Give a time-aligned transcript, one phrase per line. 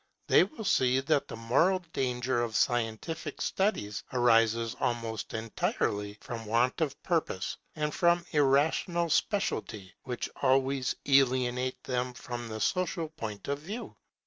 [0.25, 6.81] They will see that the moral danger of scientific studies arises almost entirely from want
[6.81, 13.59] of purpose and from irrational speciality, which always alienate them from the social point of
[13.59, 13.95] view.